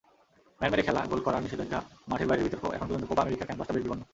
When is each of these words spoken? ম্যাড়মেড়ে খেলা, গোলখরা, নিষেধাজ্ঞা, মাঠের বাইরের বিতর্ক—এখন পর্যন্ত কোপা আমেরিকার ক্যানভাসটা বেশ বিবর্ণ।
ম্যাড়মেড়ে 0.59 0.83
খেলা, 0.87 1.01
গোলখরা, 1.11 1.39
নিষেধাজ্ঞা, 1.45 1.79
মাঠের 2.09 2.27
বাইরের 2.29 2.45
বিতর্ক—এখন 2.47 2.87
পর্যন্ত 2.87 3.07
কোপা 3.09 3.23
আমেরিকার 3.23 3.47
ক্যানভাসটা 3.47 3.73
বেশ 3.75 3.83
বিবর্ণ। 3.85 4.01